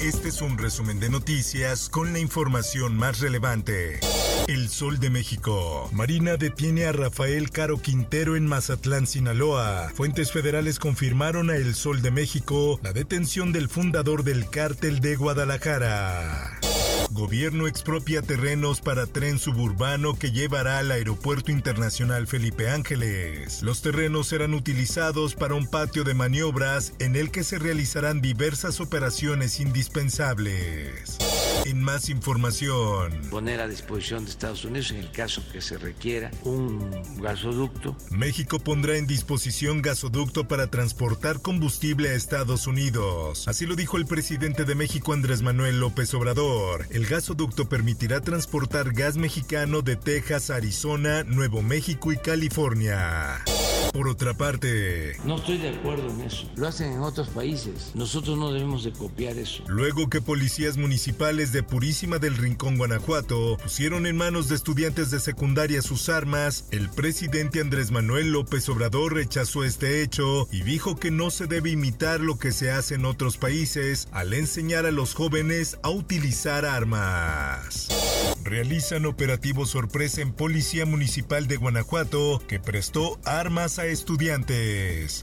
Este 0.00 0.28
es 0.28 0.42
un 0.42 0.56
resumen 0.58 1.00
de 1.00 1.10
noticias 1.10 1.88
con 1.88 2.12
la 2.12 2.20
información 2.20 2.96
más 2.96 3.18
relevante. 3.18 3.98
El 4.46 4.68
Sol 4.68 5.00
de 5.00 5.10
México. 5.10 5.90
Marina 5.92 6.36
detiene 6.36 6.84
a 6.84 6.92
Rafael 6.92 7.50
Caro 7.50 7.82
Quintero 7.82 8.36
en 8.36 8.46
Mazatlán, 8.46 9.08
Sinaloa. 9.08 9.90
Fuentes 9.92 10.30
federales 10.30 10.78
confirmaron 10.78 11.50
a 11.50 11.56
El 11.56 11.74
Sol 11.74 12.00
de 12.00 12.12
México 12.12 12.78
la 12.80 12.92
detención 12.92 13.52
del 13.52 13.68
fundador 13.68 14.22
del 14.22 14.48
cártel 14.48 15.00
de 15.00 15.16
Guadalajara. 15.16 16.60
Gobierno 17.18 17.66
expropia 17.66 18.22
terrenos 18.22 18.80
para 18.80 19.04
tren 19.06 19.40
suburbano 19.40 20.16
que 20.16 20.30
llevará 20.30 20.78
al 20.78 20.92
Aeropuerto 20.92 21.50
Internacional 21.50 22.28
Felipe 22.28 22.70
Ángeles. 22.70 23.60
Los 23.64 23.82
terrenos 23.82 24.28
serán 24.28 24.54
utilizados 24.54 25.34
para 25.34 25.54
un 25.54 25.66
patio 25.66 26.04
de 26.04 26.14
maniobras 26.14 26.92
en 27.00 27.16
el 27.16 27.32
que 27.32 27.42
se 27.42 27.58
realizarán 27.58 28.20
diversas 28.20 28.80
operaciones 28.80 29.58
indispensables. 29.58 31.18
En 31.64 31.82
más 31.82 32.08
información, 32.08 33.12
poner 33.30 33.60
a 33.60 33.66
disposición 33.66 34.24
de 34.24 34.30
Estados 34.30 34.64
Unidos 34.64 34.92
en 34.92 34.98
el 34.98 35.10
caso 35.10 35.42
que 35.50 35.60
se 35.60 35.76
requiera 35.76 36.30
un 36.44 36.78
gasoducto. 37.20 37.96
México 38.10 38.60
pondrá 38.60 38.96
en 38.96 39.08
disposición 39.08 39.82
gasoducto 39.82 40.46
para 40.46 40.68
transportar 40.68 41.42
combustible 41.42 42.10
a 42.10 42.14
Estados 42.14 42.68
Unidos. 42.68 43.48
Así 43.48 43.66
lo 43.66 43.74
dijo 43.74 43.96
el 43.96 44.06
presidente 44.06 44.64
de 44.64 44.76
México 44.76 45.12
Andrés 45.12 45.42
Manuel 45.42 45.80
López 45.80 46.14
Obrador. 46.14 46.86
El 46.90 47.07
gasoducto 47.08 47.68
permitirá 47.68 48.20
transportar 48.20 48.92
gas 48.92 49.16
mexicano 49.16 49.80
de 49.82 49.96
Texas, 49.96 50.50
Arizona, 50.50 51.24
Nuevo 51.24 51.62
México 51.62 52.12
y 52.12 52.18
California. 52.18 53.42
Por 53.98 54.06
otra 54.06 54.32
parte, 54.32 55.16
No 55.24 55.38
estoy 55.38 55.58
de 55.58 55.70
acuerdo 55.70 56.08
en 56.08 56.20
eso. 56.20 56.48
Lo 56.54 56.68
hacen 56.68 56.92
en 56.92 57.00
otros 57.00 57.30
países. 57.30 57.90
Nosotros 57.96 58.38
no 58.38 58.52
debemos 58.52 58.84
de 58.84 58.92
copiar 58.92 59.36
eso. 59.36 59.64
luego 59.66 60.08
que 60.08 60.20
policías 60.20 60.76
municipales 60.76 61.50
de 61.50 61.64
Purísima 61.64 62.20
del 62.20 62.36
Rincón, 62.36 62.78
Guanajuato, 62.78 63.56
pusieron 63.60 64.06
en 64.06 64.16
manos 64.16 64.48
de 64.48 64.54
estudiantes 64.54 65.10
de 65.10 65.18
secundaria 65.18 65.82
sus 65.82 66.08
armas, 66.10 66.66
el 66.70 66.88
presidente 66.90 67.60
Andrés 67.60 67.90
Manuel 67.90 68.30
López 68.30 68.68
Obrador 68.68 69.14
rechazó 69.14 69.64
este 69.64 70.00
hecho 70.00 70.46
y 70.52 70.62
dijo 70.62 70.94
que 70.94 71.10
no 71.10 71.30
se 71.30 71.48
debe 71.48 71.70
imitar 71.70 72.20
lo 72.20 72.38
que 72.38 72.52
se 72.52 72.70
hace 72.70 72.94
en 72.94 73.04
otros 73.04 73.36
países 73.36 74.06
al 74.12 74.32
enseñar 74.32 74.86
a 74.86 74.92
los 74.92 75.14
jóvenes 75.14 75.76
a 75.82 75.90
utilizar 75.90 76.64
armas. 76.64 77.88
Realizan 78.48 79.04
operativo 79.04 79.66
sorpresa 79.66 80.22
en 80.22 80.32
Policía 80.32 80.86
Municipal 80.86 81.46
de 81.48 81.56
Guanajuato 81.56 82.42
que 82.48 82.58
prestó 82.58 83.18
armas 83.26 83.78
a 83.78 83.84
estudiantes. 83.84 85.22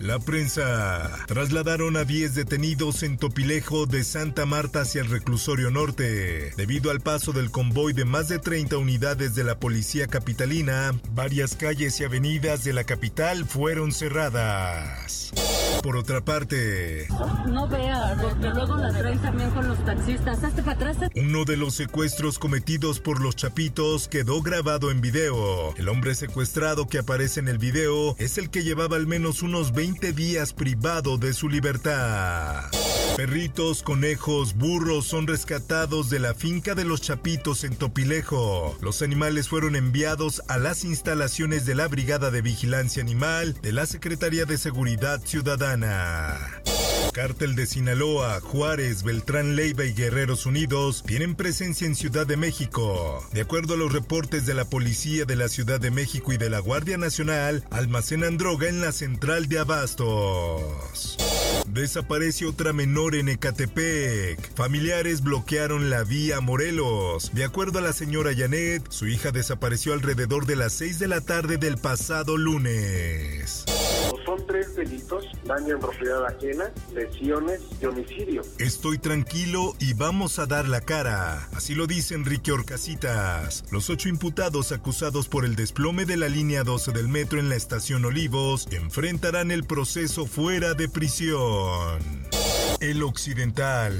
La 0.00 0.18
prensa 0.18 1.10
trasladaron 1.26 1.98
a 1.98 2.04
10 2.04 2.34
detenidos 2.34 3.02
en 3.02 3.18
Topilejo 3.18 3.84
de 3.84 4.04
Santa 4.04 4.46
Marta 4.46 4.80
hacia 4.80 5.02
el 5.02 5.10
reclusorio 5.10 5.70
norte. 5.70 6.52
Debido 6.56 6.90
al 6.90 7.00
paso 7.00 7.32
del 7.32 7.50
convoy 7.50 7.92
de 7.92 8.06
más 8.06 8.28
de 8.28 8.38
30 8.38 8.78
unidades 8.78 9.34
de 9.34 9.44
la 9.44 9.58
policía 9.58 10.06
capitalina, 10.06 10.98
varias 11.10 11.56
calles 11.56 12.00
y 12.00 12.04
avenidas 12.04 12.64
de 12.64 12.72
la 12.72 12.84
capital 12.84 13.44
fueron 13.44 13.92
cerradas. 13.92 15.30
Por 15.82 15.96
otra 15.96 16.24
parte, 16.24 17.08
No 17.48 17.66
vea, 17.66 18.16
porque 18.20 18.50
luego 18.50 18.76
la 18.76 18.92
traen 18.92 19.18
también 19.20 19.50
con 19.50 19.66
los 19.66 19.84
taxistas. 19.84 20.44
Hazte 20.44 20.62
para 20.62 20.76
atrás. 20.76 20.96
Uno 21.16 21.44
de 21.44 21.56
los 21.56 21.74
secuestros 21.74 22.38
cometidos 22.38 23.00
por 23.00 23.20
los 23.20 23.34
chapitos 23.34 24.06
quedó 24.06 24.42
grabado 24.42 24.90
en 24.90 25.00
video. 25.00 25.74
El 25.76 25.88
hombre 25.88 26.14
secuestrado 26.14 26.86
que 26.86 26.98
aparece 26.98 27.40
en 27.40 27.48
el 27.48 27.58
video 27.58 28.14
es 28.18 28.38
el 28.38 28.50
que 28.50 28.62
llevaba 28.62 28.96
al 28.96 29.06
menos 29.06 29.42
unos 29.42 29.72
20 29.72 30.12
días 30.12 30.52
privado 30.52 31.18
de 31.18 31.32
su 31.32 31.48
libertad. 31.48 32.70
Perritos, 33.16 33.82
conejos, 33.82 34.54
burros 34.54 35.06
son 35.06 35.26
rescatados 35.26 36.08
de 36.08 36.18
la 36.18 36.34
finca 36.34 36.74
de 36.74 36.84
los 36.84 37.02
chapitos 37.02 37.62
en 37.62 37.76
Topilejo. 37.76 38.76
Los 38.80 39.02
animales 39.02 39.48
fueron 39.48 39.76
enviados 39.76 40.42
a 40.48 40.58
las 40.58 40.84
instalaciones 40.84 41.66
de 41.66 41.74
la 41.74 41.88
Brigada 41.88 42.30
de 42.30 42.40
Vigilancia 42.40 43.02
Animal 43.02 43.54
de 43.60 43.72
la 43.72 43.84
Secretaría 43.84 44.46
de 44.46 44.56
Seguridad 44.56 45.20
Ciudadana. 45.24 46.62
Cártel 47.12 47.54
de 47.54 47.66
Sinaloa, 47.66 48.40
Juárez, 48.40 49.02
Beltrán 49.02 49.54
Leiva 49.54 49.84
y 49.84 49.92
Guerreros 49.92 50.46
Unidos 50.46 51.04
tienen 51.06 51.34
presencia 51.34 51.86
en 51.86 51.94
Ciudad 51.94 52.26
de 52.26 52.38
México. 52.38 53.22
De 53.32 53.42
acuerdo 53.42 53.74
a 53.74 53.76
los 53.76 53.92
reportes 53.92 54.46
de 54.46 54.54
la 54.54 54.64
Policía 54.64 55.26
de 55.26 55.36
la 55.36 55.48
Ciudad 55.48 55.78
de 55.78 55.90
México 55.90 56.32
y 56.32 56.38
de 56.38 56.48
la 56.48 56.58
Guardia 56.58 56.96
Nacional, 56.96 57.64
almacenan 57.70 58.38
droga 58.38 58.68
en 58.68 58.80
la 58.80 58.92
central 58.92 59.48
de 59.48 59.58
Abastos. 59.58 61.18
Desaparece 61.68 62.46
otra 62.46 62.72
menor 62.72 63.14
en 63.14 63.28
Ecatepec. 63.28 64.54
Familiares 64.54 65.22
bloquearon 65.22 65.90
la 65.90 66.04
vía 66.04 66.40
Morelos. 66.40 67.30
De 67.34 67.44
acuerdo 67.44 67.78
a 67.78 67.82
la 67.82 67.92
señora 67.92 68.32
Janet, 68.36 68.84
su 68.90 69.06
hija 69.06 69.30
desapareció 69.30 69.92
alrededor 69.92 70.46
de 70.46 70.56
las 70.56 70.72
6 70.72 70.98
de 70.98 71.08
la 71.08 71.20
tarde 71.20 71.58
del 71.58 71.76
pasado 71.76 72.36
lunes. 72.36 73.64
Son 74.32 74.46
tres 74.46 74.74
delitos, 74.74 75.26
daño 75.44 75.74
en 75.74 75.80
propiedad 75.80 76.24
ajena, 76.24 76.72
lesiones 76.94 77.60
y 77.82 77.84
homicidio. 77.84 78.40
Estoy 78.58 78.96
tranquilo 78.96 79.74
y 79.78 79.92
vamos 79.92 80.38
a 80.38 80.46
dar 80.46 80.66
la 80.68 80.80
cara. 80.80 81.50
Así 81.52 81.74
lo 81.74 81.86
dice 81.86 82.14
Enrique 82.14 82.50
Orcasitas. 82.50 83.62
Los 83.70 83.90
ocho 83.90 84.08
imputados 84.08 84.72
acusados 84.72 85.28
por 85.28 85.44
el 85.44 85.54
desplome 85.54 86.06
de 86.06 86.16
la 86.16 86.30
línea 86.30 86.64
12 86.64 86.92
del 86.92 87.08
metro 87.08 87.40
en 87.40 87.50
la 87.50 87.56
estación 87.56 88.06
Olivos 88.06 88.68
enfrentarán 88.70 89.50
el 89.50 89.64
proceso 89.64 90.24
fuera 90.24 90.72
de 90.72 90.88
prisión. 90.88 92.00
El 92.82 93.04
Occidental. 93.04 93.94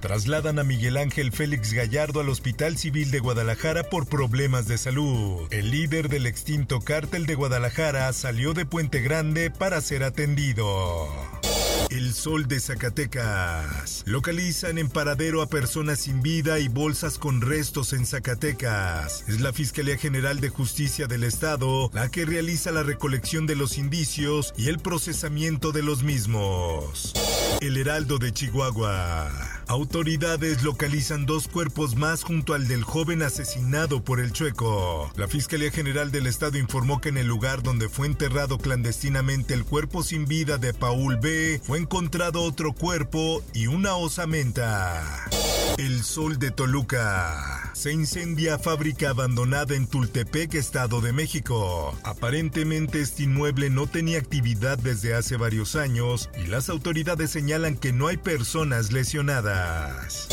Trasladan 0.00 0.58
a 0.58 0.64
Miguel 0.64 0.96
Ángel 0.96 1.30
Félix 1.30 1.72
Gallardo 1.72 2.18
al 2.18 2.28
Hospital 2.28 2.76
Civil 2.76 3.12
de 3.12 3.20
Guadalajara 3.20 3.84
por 3.84 4.08
problemas 4.08 4.66
de 4.66 4.76
salud. 4.76 5.46
El 5.52 5.70
líder 5.70 6.08
del 6.08 6.26
extinto 6.26 6.80
cártel 6.80 7.26
de 7.26 7.36
Guadalajara 7.36 8.12
salió 8.12 8.52
de 8.52 8.66
Puente 8.66 9.00
Grande 9.02 9.52
para 9.52 9.80
ser 9.80 10.02
atendido. 10.02 11.08
El 11.94 12.12
Sol 12.12 12.48
de 12.48 12.58
Zacatecas. 12.58 14.02
Localizan 14.04 14.78
en 14.78 14.88
paradero 14.88 15.42
a 15.42 15.46
personas 15.46 16.00
sin 16.00 16.22
vida 16.22 16.58
y 16.58 16.66
bolsas 16.66 17.18
con 17.18 17.40
restos 17.40 17.92
en 17.92 18.04
Zacatecas. 18.04 19.22
Es 19.28 19.40
la 19.40 19.52
Fiscalía 19.52 19.96
General 19.96 20.40
de 20.40 20.48
Justicia 20.48 21.06
del 21.06 21.22
Estado 21.22 21.90
la 21.94 22.10
que 22.10 22.24
realiza 22.24 22.72
la 22.72 22.82
recolección 22.82 23.46
de 23.46 23.54
los 23.54 23.78
indicios 23.78 24.54
y 24.56 24.70
el 24.70 24.80
procesamiento 24.80 25.70
de 25.70 25.84
los 25.84 26.02
mismos. 26.02 27.12
El 27.60 27.76
Heraldo 27.76 28.18
de 28.18 28.32
Chihuahua. 28.32 29.30
Autoridades 29.68 30.62
localizan 30.62 31.26
dos 31.26 31.48
cuerpos 31.48 31.96
más 31.96 32.22
junto 32.22 32.54
al 32.54 32.68
del 32.68 32.84
joven 32.84 33.22
asesinado 33.22 34.04
por 34.04 34.20
el 34.20 34.32
chueco. 34.32 35.10
La 35.16 35.28
Fiscalía 35.28 35.70
General 35.70 36.10
del 36.10 36.26
Estado 36.26 36.58
informó 36.58 37.00
que 37.00 37.08
en 37.08 37.18
el 37.18 37.26
lugar 37.26 37.62
donde 37.62 37.88
fue 37.88 38.06
enterrado 38.06 38.58
clandestinamente 38.58 39.54
el 39.54 39.64
cuerpo 39.64 40.02
sin 40.02 40.26
vida 40.26 40.58
de 40.58 40.74
Paul 40.74 41.16
B, 41.16 41.60
fue 41.62 41.78
encontrado 41.78 42.42
otro 42.42 42.72
cuerpo 42.72 43.42
y 43.52 43.66
una 43.66 43.94
osamenta. 43.96 45.26
El 45.78 46.04
Sol 46.04 46.38
de 46.38 46.52
Toluca. 46.52 47.70
Se 47.72 47.92
incendia 47.92 48.58
fábrica 48.58 49.10
abandonada 49.10 49.74
en 49.74 49.88
Tultepec, 49.88 50.54
Estado 50.54 51.00
de 51.00 51.12
México. 51.12 51.98
Aparentemente 52.04 53.00
este 53.00 53.24
inmueble 53.24 53.70
no 53.70 53.88
tenía 53.88 54.18
actividad 54.18 54.78
desde 54.78 55.14
hace 55.14 55.36
varios 55.36 55.74
años 55.74 56.30
y 56.42 56.46
las 56.46 56.68
autoridades 56.68 57.30
señalan 57.30 57.76
que 57.76 57.92
no 57.92 58.06
hay 58.06 58.16
personas 58.16 58.92
lesionadas. 58.92 60.28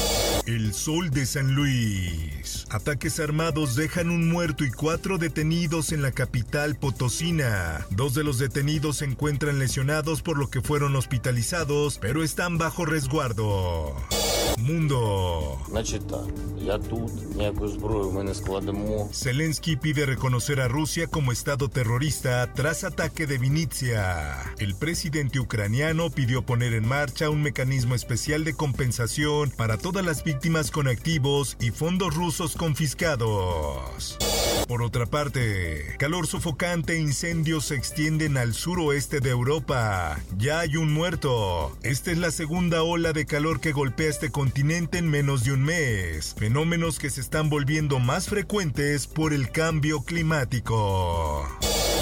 El 0.46 0.74
Sol 0.74 1.10
de 1.10 1.26
San 1.26 1.56
Luis. 1.56 2.66
Ataques 2.70 3.20
armados 3.20 3.76
dejan 3.76 4.12
un 4.12 4.30
muerto 4.30 4.64
y 4.64 4.72
cuatro 4.72 5.18
detenidos 5.18 5.92
en 5.92 6.04
la 6.04 6.12
capital 6.12 6.76
potosina. 6.76 7.88
Dos 7.90 8.14
de 8.14 8.24
los 8.24 8.38
detenidos 8.38 8.98
se 8.98 9.06
encuentran 9.06 9.58
lesionados 9.58 10.22
por 10.22 10.38
lo 10.38 10.50
que 10.50 10.62
fueron 10.62 10.96
hospitalizados, 10.96 11.98
pero 12.00 12.24
están 12.24 12.60
bajo 12.60 12.86
resguardo. 12.86 13.96
Mundo. 14.62 15.58
Zelensky 19.12 19.76
pide 19.76 20.06
reconocer 20.06 20.62
a 20.62 20.68
Rusia 20.68 21.08
como 21.08 21.32
Estado 21.32 21.70
terrorista 21.70 22.54
tras 22.54 22.84
ataque 22.84 23.28
de 23.28 23.38
Vinitsia. 23.38 24.54
El 24.60 24.76
presidente 24.76 25.40
ucraniano 25.40 26.10
pidió 26.10 26.44
poner 26.44 26.74
en 26.74 26.88
marcha 26.88 27.30
un 27.30 27.42
mecanismo 27.42 27.96
especial 27.96 28.44
de 28.44 28.54
compensación 28.54 29.52
para 29.52 29.78
todas 29.78 30.06
las 30.06 30.24
víctimas 30.24 30.72
con 30.72 30.88
activos 30.88 31.58
y 31.60 31.72
fondos 31.72 32.16
rusos 32.16 32.56
confiscados. 32.56 34.18
Por 34.72 34.84
otra 34.84 35.06
parte, 35.06 35.98
calor 36.00 36.28
sofocante 36.28 36.94
e 36.94 37.00
incendios 37.02 37.66
se 37.66 37.76
extienden 37.76 38.38
al 38.38 38.54
suroeste 38.54 39.20
de 39.20 39.30
Europa. 39.30 40.18
Ya 40.38 40.62
hay 40.62 40.78
un 40.78 40.94
muerto. 40.94 41.78
Esta 41.84 42.10
es 42.12 42.18
la 42.18 42.32
segunda 42.32 42.82
ola 42.82 43.12
de 43.12 43.26
calor 43.26 43.60
que 43.60 43.74
golpea 43.74 44.08
este 44.08 44.32
continente 44.32 44.98
en 44.98 45.10
menos 45.10 45.44
de 45.44 45.52
un 45.52 45.64
mes. 45.64 46.36
Fenómenos 46.38 47.00
que 47.00 47.10
se 47.10 47.20
están 47.20 47.50
volviendo 47.50 48.00
más 48.00 48.30
frecuentes 48.30 49.08
por 49.08 49.34
el 49.34 49.52
cambio 49.52 50.04
climático. 50.04 51.50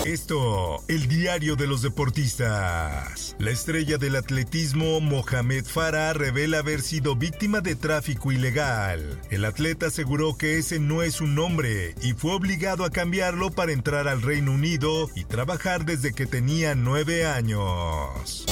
Esto, 0.05 0.81
el 0.87 1.07
diario 1.07 1.55
de 1.55 1.67
los 1.67 1.81
deportistas. 1.81 3.35
La 3.37 3.51
estrella 3.51 3.97
del 3.97 4.15
atletismo 4.15 5.01
Mohamed 5.01 5.65
Farah 5.65 6.13
revela 6.13 6.59
haber 6.59 6.81
sido 6.81 7.15
víctima 7.15 7.59
de 7.59 7.75
tráfico 7.75 8.31
ilegal. 8.31 9.19
El 9.29 9.43
atleta 9.43 9.87
aseguró 9.87 10.37
que 10.37 10.57
ese 10.57 10.79
no 10.79 11.03
es 11.03 11.19
un 11.19 11.35
nombre 11.35 11.95
y 12.01 12.13
fue 12.13 12.33
obligado 12.33 12.85
a 12.85 12.91
cambiarlo 12.91 13.51
para 13.51 13.73
entrar 13.73 14.07
al 14.07 14.21
Reino 14.21 14.53
Unido 14.53 15.09
y 15.15 15.25
trabajar 15.25 15.85
desde 15.85 16.13
que 16.13 16.25
tenía 16.25 16.75
nueve 16.75 17.25
años. 17.25 18.45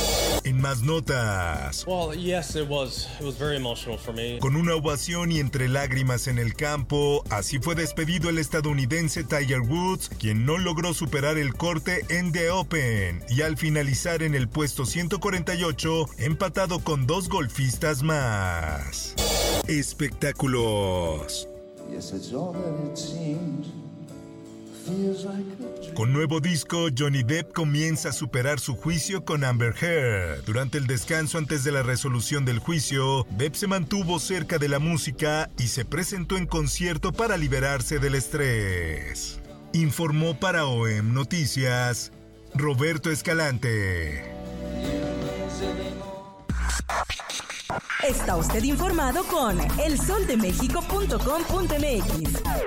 En 0.44 0.62
más 0.62 0.82
notas. 0.82 1.86
Well, 1.88 2.14
yes, 2.18 2.56
it 2.56 2.68
was. 2.68 3.08
It 3.20 3.26
was 3.26 3.38
very 3.38 3.56
emotional 3.58 3.98
for 3.98 4.14
me. 4.14 4.40
Con 4.40 4.56
una 4.56 4.76
ovación 4.76 5.32
y 5.32 5.40
entre 5.40 5.68
lágrimas 5.68 6.28
en 6.28 6.40
el 6.40 6.54
campo, 6.56 7.24
así 7.30 7.60
fue 7.60 7.76
despedido 7.76 8.30
el 8.30 8.38
estadounidense 8.38 9.24
Tiger 9.24 9.62
Woods, 9.62 10.10
quien 10.20 10.46
no 10.46 10.58
logró 10.58 10.94
superar 10.94 11.38
el 11.38 11.54
corte 11.54 12.06
en 12.10 12.32
The 12.32 12.52
Open 12.52 13.24
y 13.30 13.42
al 13.42 13.58
finalizar 13.58 14.24
en 14.24 14.36
el 14.36 14.48
puesto 14.48 14.86
148, 14.86 16.08
empatado 16.20 16.80
con 16.80 17.08
dos 17.08 17.30
golfistas 17.30 18.04
más. 18.04 19.16
Espectáculos. 19.68 21.48
Con 25.94 26.14
nuevo 26.14 26.40
disco, 26.40 26.88
Johnny 26.96 27.24
Depp 27.24 27.54
comienza 27.54 28.10
a 28.10 28.14
superar 28.14 28.60
su 28.60 28.76
juicio 28.76 29.26
con 29.26 29.44
Amber 29.44 29.76
Heard. 29.80 30.46
Durante 30.46 30.78
el 30.78 30.88
descanso 30.88 31.38
antes 31.38 31.64
de 31.64 31.72
la 31.72 31.84
resolución 31.84 32.46
del 32.46 32.60
juicio, 32.60 33.26
Depp 33.32 33.56
se 33.56 33.68
mantuvo 33.68 34.20
cerca 34.20 34.58
de 34.58 34.70
la 34.70 34.80
música 34.80 35.50
y 35.58 35.68
se 35.68 35.86
presentó 35.86 36.38
en 36.38 36.46
concierto 36.46 37.12
para 37.12 37.38
liberarse 37.38 38.00
del 38.00 38.16
estrés. 38.16 39.40
Informó 39.74 40.40
para 40.40 40.66
OEM 40.66 41.14
Noticias 41.14 42.12
Roberto 42.54 43.12
Escalante. 43.12 44.38
Está 48.08 48.38
usted 48.38 48.64
informado 48.64 49.26
con 49.26 49.60
elsoldemexico.com.mx. 49.80 52.67